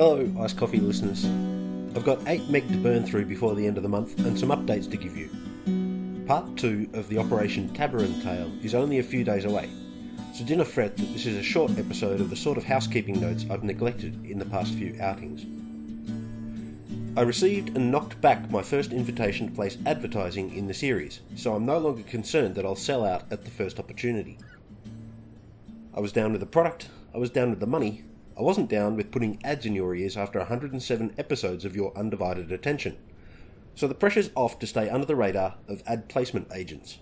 Hello, 0.00 0.26
Iced 0.40 0.56
Coffee 0.56 0.80
listeners. 0.80 1.26
I've 1.94 2.06
got 2.06 2.26
8 2.26 2.48
meg 2.48 2.66
to 2.68 2.78
burn 2.78 3.04
through 3.04 3.26
before 3.26 3.54
the 3.54 3.66
end 3.66 3.76
of 3.76 3.82
the 3.82 3.88
month 3.90 4.18
and 4.20 4.38
some 4.38 4.48
updates 4.48 4.90
to 4.90 4.96
give 4.96 5.14
you. 5.14 5.28
Part 6.26 6.56
2 6.56 6.88
of 6.94 7.06
the 7.10 7.18
Operation 7.18 7.68
Tabarin 7.74 8.22
tale 8.22 8.50
is 8.62 8.74
only 8.74 8.98
a 8.98 9.02
few 9.02 9.24
days 9.24 9.44
away, 9.44 9.68
so 10.32 10.42
do 10.42 10.56
not 10.56 10.68
fret 10.68 10.96
that 10.96 11.12
this 11.12 11.26
is 11.26 11.36
a 11.36 11.42
short 11.42 11.76
episode 11.76 12.22
of 12.22 12.30
the 12.30 12.34
sort 12.34 12.56
of 12.56 12.64
housekeeping 12.64 13.20
notes 13.20 13.44
I've 13.50 13.62
neglected 13.62 14.24
in 14.24 14.38
the 14.38 14.46
past 14.46 14.72
few 14.72 14.96
outings. 15.02 15.44
I 17.14 17.20
received 17.20 17.76
and 17.76 17.92
knocked 17.92 18.22
back 18.22 18.50
my 18.50 18.62
first 18.62 18.92
invitation 18.92 19.48
to 19.48 19.54
place 19.54 19.76
advertising 19.84 20.56
in 20.56 20.66
the 20.66 20.72
series, 20.72 21.20
so 21.36 21.52
I'm 21.52 21.66
no 21.66 21.76
longer 21.76 22.04
concerned 22.04 22.54
that 22.54 22.64
I'll 22.64 22.74
sell 22.74 23.04
out 23.04 23.24
at 23.30 23.44
the 23.44 23.50
first 23.50 23.78
opportunity. 23.78 24.38
I 25.94 26.00
was 26.00 26.12
down 26.12 26.32
with 26.32 26.40
the 26.40 26.46
product, 26.46 26.88
I 27.14 27.18
was 27.18 27.28
down 27.28 27.50
with 27.50 27.60
the 27.60 27.66
money, 27.66 28.04
I 28.40 28.42
wasn't 28.42 28.70
down 28.70 28.96
with 28.96 29.10
putting 29.10 29.38
ads 29.44 29.66
in 29.66 29.74
your 29.74 29.94
ears 29.94 30.16
after 30.16 30.38
107 30.38 31.14
episodes 31.18 31.66
of 31.66 31.76
your 31.76 31.92
undivided 31.94 32.50
attention. 32.50 32.96
So 33.74 33.86
the 33.86 33.94
pressure's 33.94 34.30
off 34.34 34.58
to 34.60 34.66
stay 34.66 34.88
under 34.88 35.04
the 35.04 35.14
radar 35.14 35.56
of 35.68 35.82
ad 35.86 36.08
placement 36.08 36.48
agents. 36.54 37.00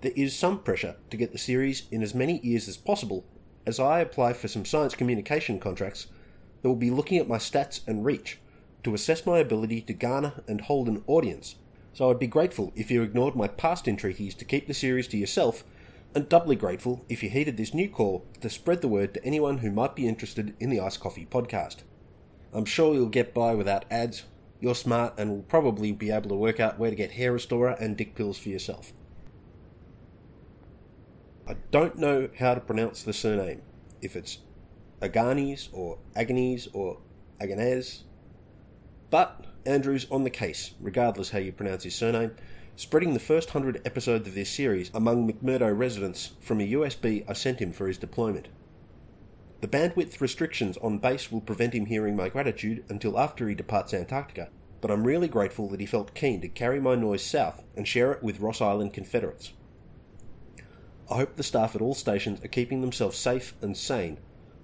There 0.00 0.10
is 0.16 0.36
some 0.36 0.58
pressure 0.64 0.96
to 1.10 1.16
get 1.16 1.30
the 1.30 1.38
series 1.38 1.86
in 1.92 2.02
as 2.02 2.12
many 2.12 2.40
ears 2.42 2.66
as 2.66 2.76
possible 2.76 3.24
as 3.64 3.78
I 3.78 4.00
apply 4.00 4.32
for 4.32 4.48
some 4.48 4.64
science 4.64 4.96
communication 4.96 5.60
contracts 5.60 6.08
that 6.60 6.68
will 6.68 6.74
be 6.74 6.90
looking 6.90 7.18
at 7.18 7.28
my 7.28 7.38
stats 7.38 7.86
and 7.86 8.04
reach 8.04 8.40
to 8.82 8.94
assess 8.94 9.24
my 9.24 9.38
ability 9.38 9.82
to 9.82 9.92
garner 9.92 10.42
and 10.48 10.62
hold 10.62 10.88
an 10.88 11.04
audience. 11.06 11.54
So 11.92 12.10
I'd 12.10 12.18
be 12.18 12.26
grateful 12.26 12.72
if 12.74 12.90
you 12.90 13.04
ignored 13.04 13.36
my 13.36 13.46
past 13.46 13.86
entreaties 13.86 14.34
to 14.34 14.44
keep 14.44 14.66
the 14.66 14.74
series 14.74 15.06
to 15.06 15.16
yourself, 15.16 15.62
and 16.14 16.28
doubly 16.28 16.56
grateful 16.56 17.04
if 17.08 17.22
you 17.22 17.30
heeded 17.30 17.56
this 17.56 17.74
new 17.74 17.88
call 17.88 18.26
to 18.40 18.50
spread 18.50 18.80
the 18.80 18.88
word 18.88 19.14
to 19.14 19.24
anyone 19.24 19.58
who 19.58 19.70
might 19.70 19.94
be 19.94 20.08
interested 20.08 20.54
in 20.58 20.70
the 20.70 20.80
Iced 20.80 21.00
Coffee 21.00 21.26
podcast. 21.30 21.78
I'm 22.52 22.64
sure 22.64 22.94
you'll 22.94 23.08
get 23.08 23.32
by 23.32 23.54
without 23.54 23.84
ads. 23.90 24.24
You're 24.60 24.74
smart 24.74 25.14
and 25.18 25.30
will 25.30 25.42
probably 25.42 25.92
be 25.92 26.10
able 26.10 26.28
to 26.30 26.34
work 26.34 26.60
out 26.60 26.78
where 26.78 26.90
to 26.90 26.96
get 26.96 27.12
hair 27.12 27.32
restorer 27.32 27.76
and 27.78 27.96
dick 27.96 28.14
pills 28.14 28.38
for 28.38 28.48
yourself. 28.48 28.92
I 31.48 31.56
don't 31.70 31.96
know 31.96 32.28
how 32.38 32.54
to 32.54 32.60
pronounce 32.60 33.02
the 33.02 33.12
surname. 33.12 33.62
If 34.02 34.16
it's 34.16 34.38
Aganis 35.00 35.68
or 35.72 35.98
Agonies 36.14 36.68
or 36.72 36.98
Aganez. 37.40 38.02
But 39.08 39.46
Andrew's 39.66 40.06
on 40.10 40.24
the 40.24 40.30
case, 40.30 40.72
regardless 40.80 41.30
how 41.30 41.38
you 41.38 41.52
pronounce 41.52 41.84
his 41.84 41.94
surname, 41.94 42.32
spreading 42.80 43.12
the 43.12 43.20
first 43.20 43.50
hundred 43.50 43.78
episodes 43.84 44.26
of 44.26 44.34
this 44.34 44.48
series 44.48 44.90
among 44.94 45.30
McMurdo 45.30 45.78
residents 45.78 46.30
from 46.40 46.62
a 46.62 46.72
USB 46.72 47.22
I 47.28 47.34
sent 47.34 47.58
him 47.58 47.72
for 47.74 47.86
his 47.86 47.98
deployment. 47.98 48.48
The 49.60 49.68
bandwidth 49.68 50.22
restrictions 50.22 50.78
on 50.78 50.96
base 50.96 51.30
will 51.30 51.42
prevent 51.42 51.74
him 51.74 51.84
hearing 51.84 52.16
my 52.16 52.30
gratitude 52.30 52.82
until 52.88 53.18
after 53.18 53.46
he 53.46 53.54
departs 53.54 53.92
Antarctica, 53.92 54.48
but 54.80 54.90
I'm 54.90 55.06
really 55.06 55.28
grateful 55.28 55.68
that 55.68 55.80
he 55.80 55.84
felt 55.84 56.14
keen 56.14 56.40
to 56.40 56.48
carry 56.48 56.80
my 56.80 56.94
noise 56.94 57.22
south 57.22 57.62
and 57.76 57.86
share 57.86 58.12
it 58.12 58.22
with 58.22 58.40
Ross 58.40 58.62
Island 58.62 58.94
Confederates. 58.94 59.52
I 61.10 61.16
hope 61.16 61.36
the 61.36 61.42
staff 61.42 61.76
at 61.76 61.82
all 61.82 61.94
stations 61.94 62.42
are 62.42 62.48
keeping 62.48 62.80
themselves 62.80 63.18
safe 63.18 63.52
and 63.60 63.76
sane 63.76 64.16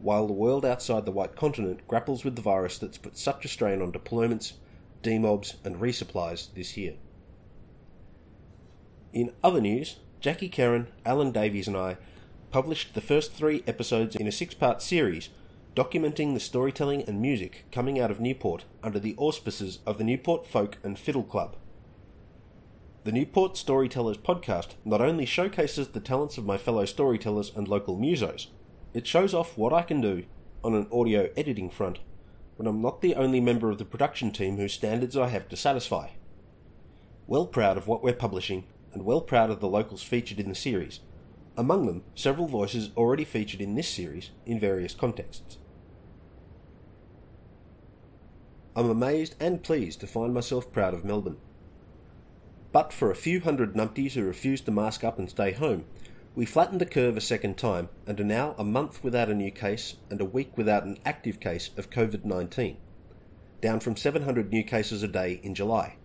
while 0.00 0.26
the 0.26 0.32
world 0.32 0.64
outside 0.64 1.04
the 1.04 1.12
White 1.12 1.36
Continent 1.36 1.86
grapples 1.86 2.24
with 2.24 2.36
the 2.36 2.42
virus 2.42 2.78
that's 2.78 2.96
put 2.96 3.18
such 3.18 3.44
a 3.44 3.48
strain 3.48 3.82
on 3.82 3.92
deployments, 3.92 4.54
demobs, 5.02 5.56
and 5.62 5.76
resupplies 5.76 6.54
this 6.54 6.74
year. 6.74 6.94
In 9.12 9.32
other 9.42 9.60
news, 9.60 9.96
Jackie 10.20 10.50
Kerin, 10.50 10.88
Alan 11.06 11.32
Davies, 11.32 11.66
and 11.66 11.76
I 11.76 11.96
published 12.50 12.94
the 12.94 13.00
first 13.00 13.32
three 13.32 13.62
episodes 13.66 14.16
in 14.16 14.26
a 14.26 14.32
six 14.32 14.54
part 14.54 14.82
series 14.82 15.30
documenting 15.74 16.34
the 16.34 16.40
storytelling 16.40 17.02
and 17.04 17.22
music 17.22 17.64
coming 17.70 18.00
out 18.00 18.10
of 18.10 18.20
Newport 18.20 18.64
under 18.82 18.98
the 18.98 19.14
auspices 19.16 19.78
of 19.86 19.96
the 19.96 20.04
Newport 20.04 20.46
Folk 20.46 20.76
and 20.82 20.98
Fiddle 20.98 21.22
Club. 21.22 21.56
The 23.04 23.12
Newport 23.12 23.56
Storytellers 23.56 24.18
podcast 24.18 24.74
not 24.84 25.00
only 25.00 25.24
showcases 25.24 25.88
the 25.88 26.00
talents 26.00 26.36
of 26.36 26.44
my 26.44 26.58
fellow 26.58 26.84
storytellers 26.84 27.52
and 27.54 27.68
local 27.68 27.96
musos, 27.96 28.48
it 28.92 29.06
shows 29.06 29.32
off 29.32 29.56
what 29.56 29.72
I 29.72 29.82
can 29.82 30.00
do 30.00 30.24
on 30.64 30.74
an 30.74 30.88
audio 30.92 31.30
editing 31.36 31.70
front 31.70 32.00
when 32.56 32.66
I'm 32.66 32.82
not 32.82 33.00
the 33.00 33.14
only 33.14 33.40
member 33.40 33.70
of 33.70 33.78
the 33.78 33.84
production 33.84 34.32
team 34.32 34.56
whose 34.56 34.72
standards 34.72 35.16
I 35.16 35.28
have 35.28 35.48
to 35.48 35.56
satisfy. 35.56 36.08
Well 37.26 37.46
proud 37.46 37.76
of 37.76 37.86
what 37.86 38.02
we're 38.02 38.14
publishing, 38.14 38.64
and 38.92 39.04
well 39.04 39.20
proud 39.20 39.50
of 39.50 39.60
the 39.60 39.68
locals 39.68 40.02
featured 40.02 40.40
in 40.40 40.48
the 40.48 40.54
series, 40.54 41.00
among 41.56 41.86
them 41.86 42.02
several 42.14 42.46
voices 42.46 42.90
already 42.96 43.24
featured 43.24 43.60
in 43.60 43.74
this 43.74 43.88
series 43.88 44.30
in 44.46 44.60
various 44.60 44.94
contexts. 44.94 45.58
I'm 48.76 48.88
amazed 48.88 49.34
and 49.40 49.62
pleased 49.62 50.00
to 50.00 50.06
find 50.06 50.32
myself 50.32 50.70
proud 50.70 50.94
of 50.94 51.04
Melbourne. 51.04 51.38
But 52.70 52.92
for 52.92 53.10
a 53.10 53.16
few 53.16 53.40
hundred 53.40 53.74
numpties 53.74 54.12
who 54.12 54.22
refuse 54.22 54.60
to 54.60 54.70
mask 54.70 55.02
up 55.02 55.18
and 55.18 55.28
stay 55.28 55.50
home, 55.52 55.84
we 56.36 56.46
flattened 56.46 56.80
the 56.80 56.86
curve 56.86 57.16
a 57.16 57.20
second 57.20 57.56
time 57.56 57.88
and 58.06 58.20
are 58.20 58.24
now 58.24 58.54
a 58.56 58.62
month 58.62 59.02
without 59.02 59.28
a 59.28 59.34
new 59.34 59.50
case 59.50 59.96
and 60.10 60.20
a 60.20 60.24
week 60.24 60.56
without 60.56 60.84
an 60.84 60.98
active 61.04 61.40
case 61.40 61.70
of 61.76 61.90
COVID 61.90 62.24
19, 62.24 62.76
down 63.60 63.80
from 63.80 63.96
700 63.96 64.52
new 64.52 64.62
cases 64.62 65.02
a 65.02 65.08
day 65.08 65.40
in 65.42 65.56
July. 65.56 65.96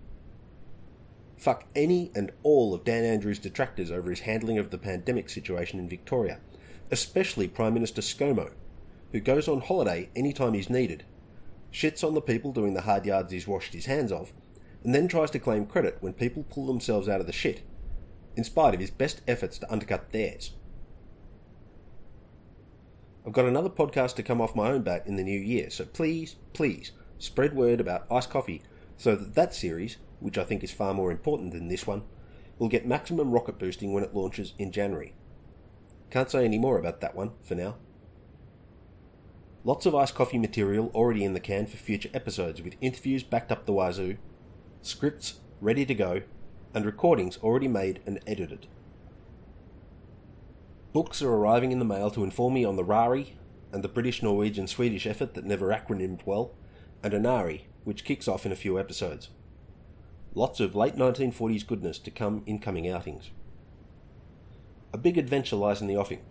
Fuck 1.38 1.66
any 1.76 2.12
and 2.16 2.32
all 2.44 2.74
of 2.74 2.84
Dan 2.84 3.04
Andrews' 3.04 3.40
detractors 3.40 3.92
over 3.92 4.10
his 4.10 4.22
handling 4.22 4.58
of 4.58 4.70
the 4.70 4.78
pandemic 4.78 5.30
situation 5.30 5.80
in 5.80 5.90
Victoria, 5.90 6.40
especially 6.92 7.48
Prime 7.48 7.74
Minister 7.74 8.02
ScoMo, 8.02 8.52
who 9.12 9.20
goes 9.20 9.48
on 9.48 9.62
holiday 9.62 10.10
anytime 10.16 10.54
he's 10.54 10.70
needed, 10.70 11.04
shits 11.72 12.04
on 12.04 12.14
the 12.14 12.22
people 12.22 12.52
doing 12.52 12.74
the 12.74 12.82
hard 12.82 13.06
yards 13.06 13.32
he's 13.32 13.48
washed 13.48 13.74
his 13.74 13.88
hands 13.88 14.12
of, 14.12 14.32
and 14.84 14.94
then 14.94 15.08
tries 15.08 15.32
to 15.32 15.40
claim 15.40 15.66
credit 15.66 15.98
when 16.02 16.14
people 16.14 16.44
pull 16.50 16.68
themselves 16.68 17.10
out 17.10 17.20
of 17.20 17.28
the 17.28 17.34
shit 17.34 17.62
in 18.36 18.44
spite 18.44 18.74
of 18.74 18.80
his 18.80 18.92
best 18.92 19.22
efforts 19.28 19.58
to 19.60 19.72
undercut 19.72 20.12
theirs. 20.12 20.52
I've 23.26 23.34
got 23.34 23.46
another 23.46 23.70
podcast 23.70 24.16
to 24.16 24.24
come 24.24 24.42
off 24.42 24.56
my 24.56 24.70
own 24.70 24.82
bat 24.82 25.04
in 25.06 25.16
the 25.16 25.24
new 25.24 25.40
year, 25.40 25.70
so 25.70 25.86
please, 25.86 26.36
please 26.54 26.92
spread 27.20 27.56
word 27.56 27.80
about 27.80 28.06
iced 28.12 28.30
coffee 28.30 28.62
so 28.98 29.16
that 29.16 29.36
that 29.36 29.54
series, 29.54 29.98
which 30.24 30.38
I 30.38 30.46
think 30.46 30.64
is 30.64 30.72
far 30.72 30.94
more 30.94 31.12
important 31.12 31.52
than 31.52 31.68
this 31.68 31.86
one, 31.86 32.04
will 32.58 32.70
get 32.70 32.88
maximum 32.88 33.32
rocket 33.32 33.60
boosting 33.60 33.94
when 33.94 34.04
it 34.04 34.16
launches 34.16 34.54
in 34.58 34.72
January. 34.72 35.14
Can't 36.10 36.32
say 36.32 36.46
any 36.46 36.58
more 36.58 36.80
about 36.80 37.02
that 37.02 37.16
one 37.16 37.32
for 37.42 37.56
now. 37.56 37.76
Lots 39.66 39.86
of 39.86 39.94
iced 39.94 40.16
coffee 40.16 40.38
material 40.38 40.92
already 40.96 41.24
in 41.26 41.34
the 41.34 41.40
can 41.40 41.66
for 41.66 41.78
future 41.78 42.10
episodes 42.14 42.62
with 42.62 42.76
interviews 42.80 43.24
backed 43.24 43.52
up 43.52 43.66
the 43.66 43.74
wazoo, 43.74 44.18
scripts 44.82 45.40
ready 45.60 45.86
to 45.86 45.94
go, 45.94 46.22
and 46.74 46.86
recordings 46.86 47.38
already 47.44 47.68
made 47.68 48.02
and 48.06 48.20
edited. 48.26 48.68
Books 50.94 51.22
are 51.22 51.34
arriving 51.34 51.72
in 51.72 51.80
the 51.80 51.86
mail 51.86 52.10
to 52.12 52.24
inform 52.24 52.54
me 52.54 52.64
on 52.64 52.76
the 52.76 52.84
RARE 52.84 53.26
and 53.72 53.84
the 53.84 53.90
British, 53.90 54.22
Norwegian, 54.22 54.68
Swedish 54.68 55.08
effort 55.08 55.34
that 55.34 55.46
never 55.46 55.70
acronymed 55.70 56.26
well, 56.26 56.54
and 57.02 57.14
ANARE, 57.14 57.60
which 57.84 58.06
kicks 58.06 58.28
off 58.28 58.46
in 58.46 58.52
a 58.52 58.56
few 58.56 58.80
episodes. 58.80 59.30
Lots 60.36 60.60
of 60.60 60.76
late 60.76 60.96
1940s 60.96 61.66
goodness 61.66 62.00
to 62.00 62.10
come 62.10 62.42
in 62.48 62.58
coming 62.58 62.90
outings. 62.90 63.30
A 64.92 64.98
big 64.98 65.18
adventure 65.18 65.56
lies 65.56 65.80
in 65.80 65.88
the 65.88 65.98
offing. 65.98 66.22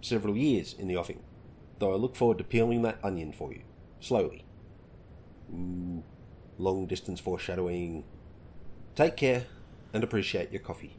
Several 0.00 0.36
years 0.36 0.74
in 0.78 0.88
the 0.88 0.96
offing, 0.96 1.22
though 1.78 1.92
I 1.92 1.96
look 1.96 2.16
forward 2.16 2.38
to 2.38 2.44
peeling 2.44 2.82
that 2.82 2.98
onion 3.02 3.32
for 3.32 3.52
you, 3.52 3.62
slowly. 4.00 4.44
Ooh, 5.52 6.02
long 6.56 6.86
distance 6.86 7.20
foreshadowing. 7.20 8.04
Take 8.94 9.16
care 9.16 9.46
and 9.92 10.02
appreciate 10.02 10.50
your 10.50 10.62
coffee. 10.62 10.96